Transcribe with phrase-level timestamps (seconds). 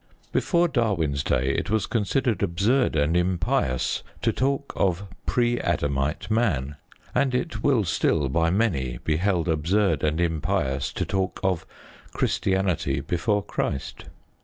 [0.31, 6.75] Before Darwin's day it was considered absurd and impious to talk of "pre Adamite man,"
[7.13, 11.67] and it will still, by many, be held absurd and impious to talk of
[12.13, 14.05] "Christianity before Christ."